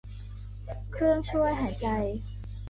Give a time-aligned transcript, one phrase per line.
[0.91, 1.87] เครื่องช่วยหายใจ